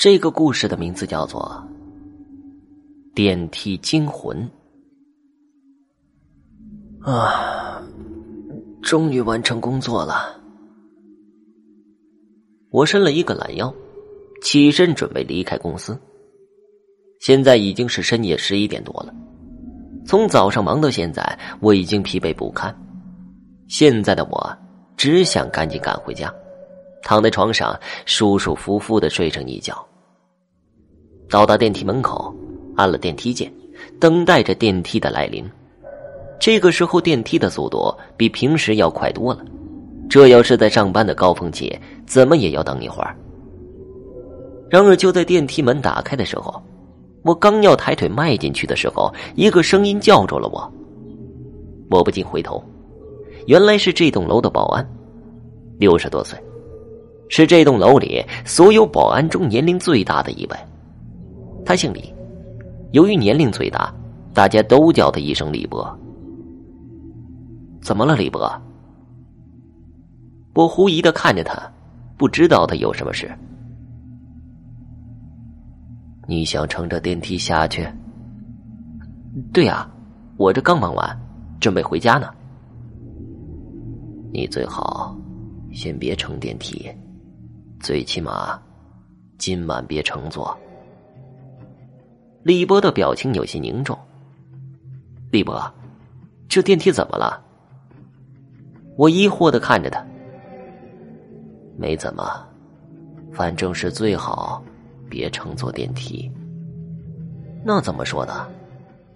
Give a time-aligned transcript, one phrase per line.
[0.00, 1.62] 这个故事的名字叫做
[3.14, 4.50] 《电梯惊魂》
[7.06, 7.82] 啊！
[8.80, 10.40] 终于完成工作了，
[12.70, 13.70] 我伸了一个懒腰，
[14.40, 16.00] 起身准备离开公司。
[17.20, 19.14] 现在已经是深夜十一点多了，
[20.06, 22.74] 从早上忙到现在，我已经疲惫不堪。
[23.68, 24.58] 现在的我
[24.96, 26.34] 只想赶紧赶回家，
[27.02, 29.86] 躺在床上舒舒服服的睡上一觉。
[31.30, 32.34] 到达电梯门口，
[32.74, 33.50] 按了电梯键，
[34.00, 35.48] 等待着电梯的来临。
[36.40, 39.40] 这个时候，电梯的速度比平时要快多了。
[40.08, 43.16] 这要是在上班的高峰期，怎么也要等一会儿。
[44.68, 46.60] 然而，就在电梯门打开的时候，
[47.22, 50.72] 我刚要抬腿迈进去的时候，一个声音叫住了我。
[51.90, 52.60] 我不禁回头，
[53.46, 54.84] 原来是这栋楼的保安，
[55.78, 56.36] 六十多岁，
[57.28, 60.56] 是这栋楼里所有保安中年龄最大的一位。
[61.70, 62.12] 他姓李，
[62.90, 63.94] 由于年龄最大，
[64.34, 65.96] 大家都叫他一声李伯。
[67.80, 68.60] 怎么了，李伯？
[70.52, 71.72] 我狐疑的看着他，
[72.18, 73.30] 不知道他有什么事。
[76.26, 77.88] 你想乘着电梯下去？
[79.52, 79.88] 对呀，
[80.38, 81.16] 我这刚忙完，
[81.60, 82.30] 准备回家呢。
[84.32, 85.16] 你最好
[85.70, 86.90] 先别乘电梯，
[87.78, 88.60] 最起码
[89.38, 90.58] 今晚别乘坐。
[92.42, 93.98] 李波的表情有些凝重。
[95.30, 95.62] 李波，
[96.48, 97.38] 这电梯怎么了？
[98.96, 100.02] 我疑惑的看着他。
[101.76, 102.24] 没怎么，
[103.30, 104.62] 反正是最好
[105.08, 106.30] 别乘坐电梯。
[107.62, 108.50] 那怎么说的？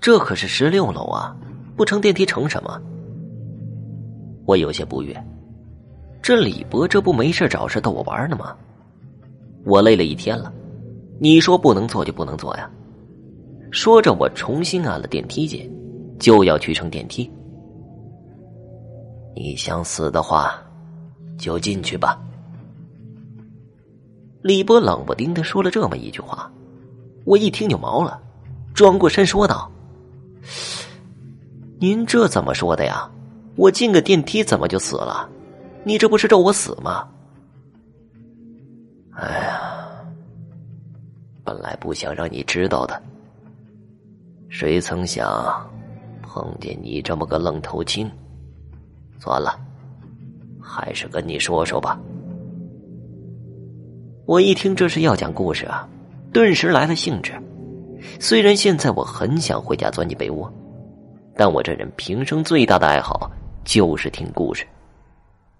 [0.00, 1.34] 这可是十六楼啊，
[1.76, 2.78] 不乘电梯乘什么？
[4.44, 5.16] 我有些不悦。
[6.20, 8.54] 这李博这不没事找事逗我玩呢吗？
[9.64, 10.52] 我累了一天了，
[11.18, 12.70] 你说不能坐就不能坐呀？
[13.74, 15.68] 说着，我重新按了电梯键，
[16.20, 17.28] 就要去乘电梯。
[19.34, 20.62] 你想死的话，
[21.36, 22.16] 就进去吧。
[24.42, 26.48] 李波冷不丁的说了这么一句话，
[27.24, 28.22] 我一听就毛了，
[28.74, 29.68] 转过身说道
[31.80, 33.10] ：“您这怎么说的呀？
[33.56, 35.28] 我进个电梯怎么就死了？
[35.82, 37.08] 你这不是咒我死吗？”
[39.18, 39.88] 哎呀，
[41.42, 43.02] 本来不想让你知道的。
[44.54, 45.68] 谁曾想，
[46.22, 48.08] 碰见你这么个愣头青。
[49.18, 49.58] 算了，
[50.62, 51.98] 还是跟你说说吧。
[54.26, 55.88] 我一听这是要讲故事啊，
[56.32, 57.32] 顿时来了兴致。
[58.20, 60.48] 虽然现在我很想回家钻进被窝，
[61.36, 63.28] 但我这人平生最大的爱好
[63.64, 64.64] 就是听故事。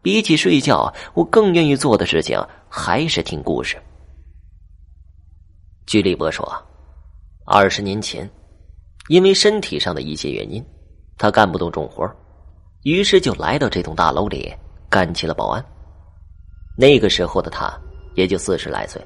[0.03, 3.77] 比起睡觉，我更愿意做的事情还是听故事。
[5.85, 6.49] 据李波说，
[7.45, 8.31] 二十年前。
[9.09, 10.65] 因为身体上的一些原因，
[11.19, 12.11] 他干不动重活
[12.85, 14.53] 于是就来到这栋大楼里
[14.91, 15.65] 干起了保安。
[16.77, 17.73] 那个时候的他
[18.15, 19.01] 也就四十来岁，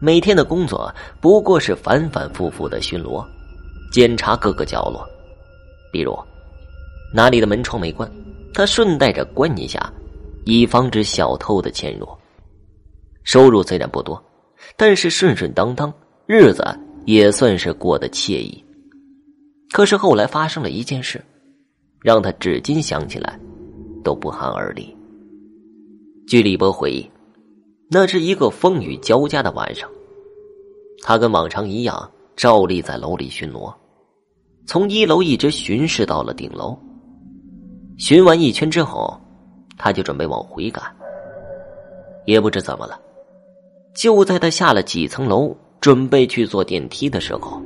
[0.00, 3.24] 每天的工作不过是反反复复的巡逻，
[3.92, 5.06] 检查各个角落，
[5.92, 6.18] 比如
[7.14, 8.10] 哪里的门窗没关，
[8.52, 9.92] 他顺带着关一下，
[10.44, 12.08] 以防止小偷的潜入。
[13.22, 14.22] 收入虽然不多，
[14.76, 15.92] 但是顺顺当当，
[16.26, 16.64] 日子
[17.04, 18.64] 也算是过得惬意。
[19.72, 21.24] 可是后来发生了一件事，
[22.00, 23.38] 让他至今想起来
[24.02, 24.96] 都不寒而栗。
[26.26, 27.10] 据李波回忆，
[27.88, 29.88] 那是一个风雨交加的晚上，
[31.02, 33.72] 他跟往常一样照例在楼里巡逻，
[34.66, 36.76] 从一楼一直巡视到了顶楼。
[37.96, 39.20] 巡完一圈之后，
[39.76, 40.84] 他就准备往回赶。
[42.26, 43.00] 也不知怎么了，
[43.94, 47.60] 就在他下了几层楼，准备去坐电梯的时候。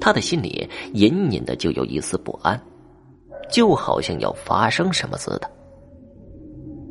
[0.00, 2.60] 他的心里隐隐的就有一丝不安，
[3.50, 5.50] 就好像要发生什么似的。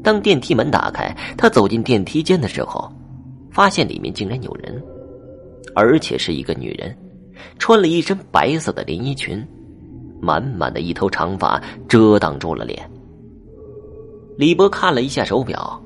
[0.04, 2.92] 当电梯门打开，他走进电梯间的时候，
[3.52, 4.82] 发现里面竟然有人，
[5.76, 6.96] 而且是一个女人，
[7.60, 9.46] 穿了一身白色的连衣裙，
[10.22, 12.90] 满满的一头长发遮挡住了脸。
[14.38, 15.82] 李波看了一下手表，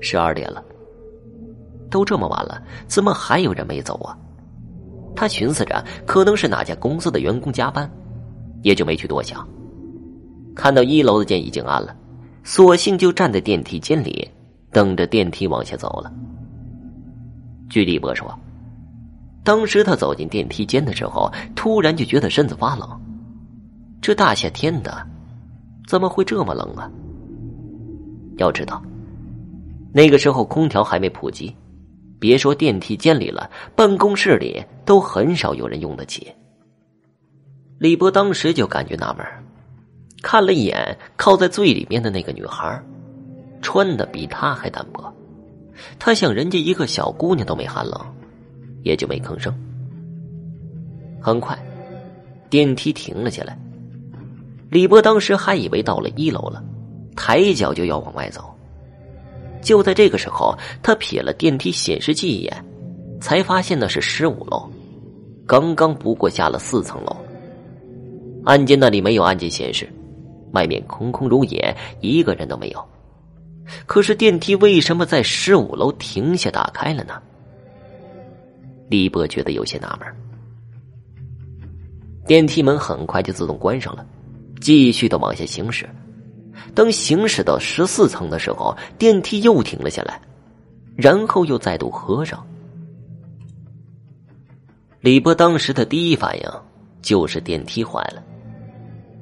[0.00, 0.64] 十二点了，
[1.90, 4.18] 都这么晚了，怎么还有人没走啊？
[5.16, 7.90] 他寻思着，可能是哪家公司的员工加班，
[8.62, 9.46] 也就没去多想。
[10.54, 11.96] 看到一楼的键已经暗了，
[12.44, 14.30] 索性就站在电梯间里，
[14.70, 16.12] 等着电梯往下走了。
[17.68, 18.32] 据李波说，
[19.42, 22.88] 当时他走进电梯间的时候，突然就觉得身子发冷。
[24.00, 25.04] 这大夏天的，
[25.88, 26.90] 怎么会这么冷啊？
[28.36, 28.82] 要知道，
[29.92, 31.54] 那个时候空调还没普及，
[32.26, 36.26] 别说电梯间里了，办公室里都很少有人用得起。
[37.78, 39.24] 李博当时就感觉纳闷
[40.22, 42.82] 看了一眼靠在最里面的那个女孩，
[43.62, 45.14] 穿的比他还单薄，
[46.00, 48.00] 他想人家一个小姑娘都没寒冷，
[48.82, 49.54] 也就没吭声。
[51.20, 51.56] 很快，
[52.50, 53.56] 电梯停了下来。
[54.68, 56.60] 李博当时还以为到了一楼了，
[57.14, 58.55] 抬脚就要往外走。
[59.62, 62.64] 就在这个时候，他瞥了电梯显示器一眼，
[63.20, 64.68] 才发现那是十五楼，
[65.46, 67.16] 刚刚不过下了四层楼。
[68.44, 69.88] 按键那里没有按键显示。
[70.52, 72.82] 外面空空如也，一个人都没有。
[73.84, 77.20] 可是电梯为什么在十五楼停下打开了呢？
[78.88, 80.08] 李博觉得有些纳闷。
[82.26, 84.06] 电梯门很快就自动关上了，
[84.60, 85.86] 继续的往下行驶。
[86.74, 90.20] 当行驶到十四层的时候，电梯又停了下来，
[90.96, 92.44] 然后又再度合上。
[95.00, 96.50] 李波当时的第一反应
[97.00, 98.22] 就是电梯坏了。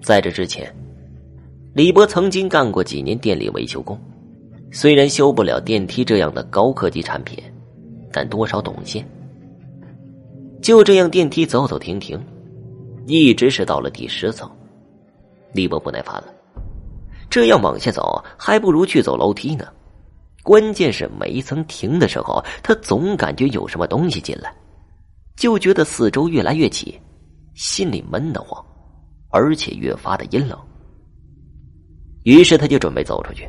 [0.02, 0.74] 在这之前。
[1.74, 3.98] 李波曾经干过几年电力维修工，
[4.70, 7.36] 虽然修不了电梯这样的高科技产品，
[8.12, 9.04] 但多少懂些。
[10.62, 12.16] 就这样，电梯走走停停，
[13.08, 14.48] 一直是到了第十层。
[15.52, 16.26] 李波不耐烦了，
[17.30, 19.66] 这样往下走，还不如去走楼梯呢。
[20.42, 24.54] 关键是每一层停的时候，他总感觉有什么东西进来，
[25.36, 27.00] 就觉得四周越来越挤，
[27.54, 28.62] 心里闷得慌，
[29.30, 30.58] 而且越发的阴冷。
[32.24, 33.48] 于是他就准备走出去，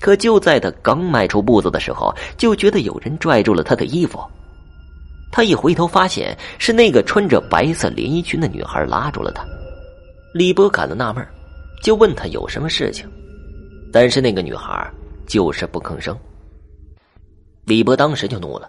[0.00, 4.20] 可就在他刚迈出步子的时候，就觉得有人拽住了他的衣服。
[5.30, 9.44] 他一回头，发现是那个穿着白色连衣裙的女孩拉住了他。
[10.34, 11.26] 李波感到纳闷，
[11.82, 13.08] 就问他有什么事情，
[13.92, 14.90] 但是那个女孩
[15.26, 16.16] 就是不吭声。
[17.64, 18.68] 李波当时就怒了：“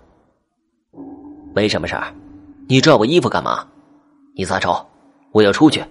[1.56, 2.14] 没什么事儿，
[2.68, 3.66] 你拽我衣服干嘛？
[4.36, 4.86] 你撒手，
[5.32, 5.84] 我要出去。”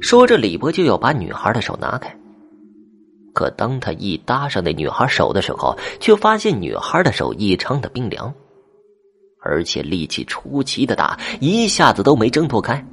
[0.00, 2.14] 说着，李波就要把女孩的手拿开。
[3.34, 8.32] 可当他一搭上那女孩手的时候，却发现女孩的手异常的冰凉，
[9.42, 12.84] 而且力气出奇的大，一下子都没挣脱开。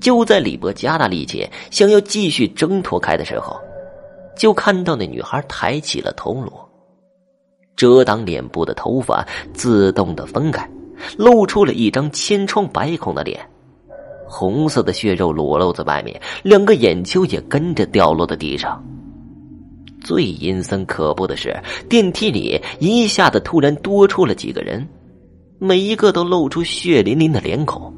[0.00, 3.58] 就在李博加大力气想要继续挣脱开的时候，
[4.36, 6.52] 就看到那女孩抬起了头颅，
[7.76, 10.68] 遮挡脸部的头发自动的分开，
[11.16, 13.40] 露出了一张千疮百孔的脸。
[14.28, 18.84] 红色的血肉裸露在外面，两个眼球也跟着掉落在地上。
[20.02, 21.56] 最阴森可怖的是，
[21.88, 24.86] 电梯里一下子突然多出了几个人，
[25.58, 27.92] 每一个都露出血淋淋的脸孔。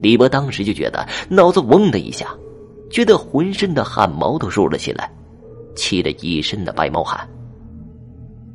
[0.00, 2.28] 李博当时就觉得脑子嗡的一下，
[2.90, 5.10] 觉得浑身的汗毛都竖了起来，
[5.74, 7.26] 气得一身的白毛汗。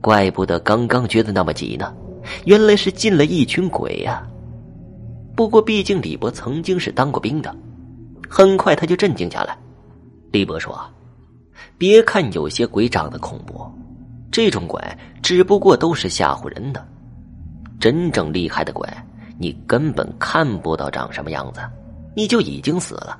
[0.02, 1.94] 怪不得刚刚觉得那么急呢，
[2.46, 4.26] 原来是进了一群鬼呀！
[5.36, 7.54] 不过，毕竟李博曾经是当过兵的，
[8.30, 9.58] 很快他就镇静下来。
[10.32, 10.80] 李博说
[11.78, 13.66] ：“别看有些鬼长得恐怖，
[14.32, 14.82] 这种鬼
[15.22, 16.86] 只不过都是吓唬人的。
[17.80, 18.88] 真正厉害的鬼，
[19.40, 21.62] 你根本看不到长什么样子，
[22.16, 23.18] 你就已经死了。”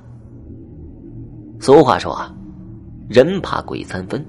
[1.58, 2.32] 俗话说：“啊，
[3.08, 4.24] 人怕鬼三分，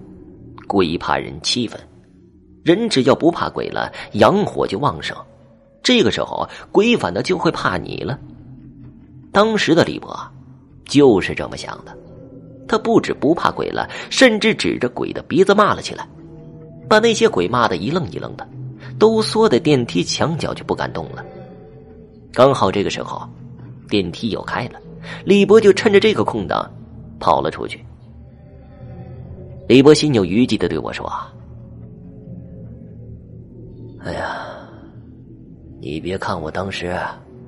[0.68, 1.80] 鬼怕人七分。
[2.64, 5.16] 人只要不怕鬼了，阳火就旺盛。”
[5.84, 8.20] 这个时候，鬼反倒就会怕你了。
[9.32, 10.16] 当时的李博
[10.86, 11.98] 就是这么想的，
[12.68, 16.08] 他不止不怕鬼了，甚至指着鬼的鼻子骂了起来，
[16.88, 18.48] 把那些鬼骂得一愣一愣的，
[19.00, 21.26] 都缩在电梯墙角就不敢动了。
[22.34, 23.28] 刚好这个时候，
[23.90, 24.80] 电梯又开了，
[25.26, 26.70] 李博就趁着这个空档
[27.20, 27.84] 跑了出去。
[29.68, 31.12] 李博心有余悸的对我说
[34.04, 34.48] ：“哎呀。”
[35.84, 36.96] 你别看我当时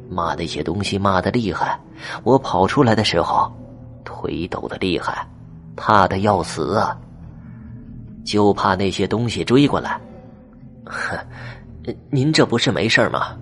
[0.10, 1.80] 骂那些东西骂的厉害，
[2.24, 3.52] 我跑出来的时候
[4.04, 5.24] 腿抖的厉害，
[5.76, 7.00] 怕的要死啊！
[8.26, 10.02] 就怕那些东西追过来。
[10.84, 11.16] 哼，
[12.10, 13.38] 您这不是没事吗？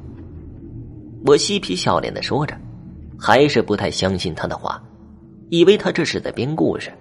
[1.25, 2.57] 我嬉皮笑脸的说着，
[3.19, 4.81] 还是不太相信他的话，
[5.49, 6.91] 以为他这是在编故事。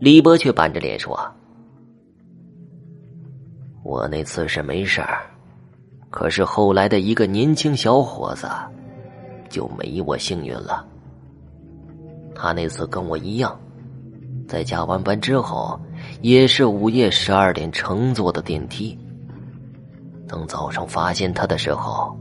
[0.00, 1.18] 李波却板着脸说
[3.84, 5.20] ：“我那次是没事儿。”
[6.10, 8.48] 可是后来的一个年轻小伙子，
[9.48, 10.86] 就没我幸运了。
[12.34, 13.58] 他那次跟我一样，
[14.48, 15.78] 在加完班之后，
[16.22, 18.98] 也是午夜十二点乘坐的电梯。
[20.28, 22.16] 等早上发现他的时候，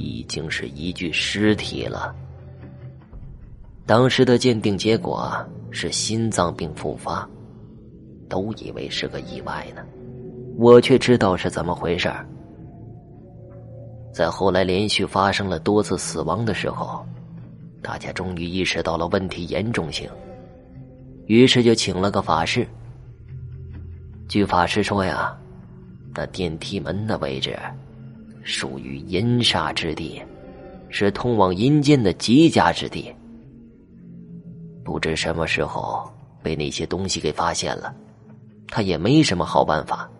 [0.00, 2.14] 已经是一具尸体了。
[3.84, 5.30] 当时的鉴定结果
[5.70, 7.28] 是心脏病复发，
[8.28, 9.82] 都以为是个意外呢。
[10.56, 12.10] 我却知道是怎么回事
[14.12, 17.04] 在后来连续发生了多次死亡的时候，
[17.82, 20.08] 大家终于意识到了问题严重性，
[21.26, 22.66] 于是就请了个法师。
[24.28, 25.36] 据法师说呀，
[26.14, 27.58] 那电梯门的位置
[28.42, 30.20] 属于阴煞之地，
[30.88, 33.12] 是通往阴间的极佳之地。
[34.84, 36.10] 不知什么时候
[36.42, 37.94] 被那些东西给发现了，
[38.68, 40.10] 他也没什么好办法，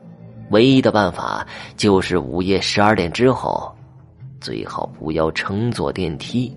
[0.50, 1.47] 唯一的办法
[1.77, 3.75] 就是午夜十二点之后，
[4.41, 6.55] 最好不要乘坐电梯。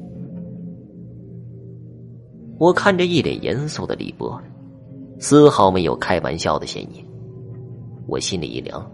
[2.60, 4.40] 我看着一脸严肃的李波，
[5.20, 7.04] 丝毫没有开玩笑的嫌疑。
[8.06, 8.92] 我心里一凉，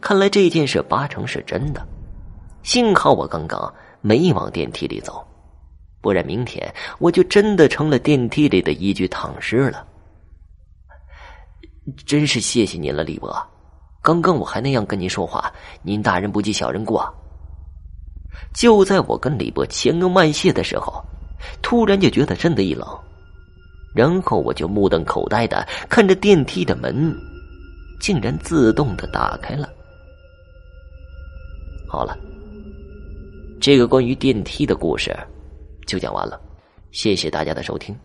[0.00, 1.84] 看来这件事八成是真的。
[2.62, 5.24] 幸好我刚刚没往电梯里走，
[6.00, 9.86] 不然明天我就真的成了电梯里的一具躺尸了。
[12.06, 13.36] 真是谢谢您了，李伯。
[14.00, 15.52] 刚刚我还那样跟您说话，
[15.82, 17.12] 您大人不计小人过。
[18.54, 21.04] 就在我跟李伯千恩万谢的时候，
[21.60, 22.86] 突然就觉得身子一冷，
[23.94, 27.14] 然后我就目瞪口呆的看着电梯的门。
[28.00, 29.68] 竟然自动的打开了。
[31.88, 32.18] 好了，
[33.62, 35.16] 这个关于电梯的故事
[35.86, 36.40] 就讲完了，
[36.90, 37.96] 谢谢大家的收听。